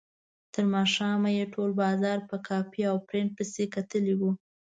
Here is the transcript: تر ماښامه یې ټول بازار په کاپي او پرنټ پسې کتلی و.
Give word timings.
تر 0.53 0.63
ماښامه 0.73 1.29
یې 1.37 1.45
ټول 1.53 1.69
بازار 1.81 2.17
په 2.29 2.35
کاپي 2.47 2.81
او 2.91 2.97
پرنټ 3.07 3.29
پسې 3.37 3.63
کتلی 3.75 4.13
و. 4.19 4.21